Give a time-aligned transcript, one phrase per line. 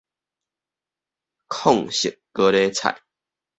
[1.47, 3.03] 紺色高麗菜